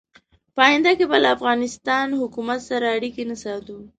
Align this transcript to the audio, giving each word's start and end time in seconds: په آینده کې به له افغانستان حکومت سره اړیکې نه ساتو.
په 0.55 0.59
آینده 0.67 0.91
کې 0.97 1.05
به 1.09 1.17
له 1.23 1.29
افغانستان 1.35 2.07
حکومت 2.21 2.59
سره 2.69 2.85
اړیکې 2.97 3.23
نه 3.31 3.35
ساتو. 3.43 3.77